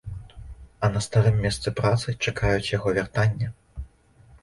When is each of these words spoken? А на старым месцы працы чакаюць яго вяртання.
А 0.87 0.89
на 0.95 1.01
старым 1.07 1.37
месцы 1.45 1.75
працы 1.81 2.17
чакаюць 2.27 2.73
яго 2.77 2.89
вяртання. 2.99 3.47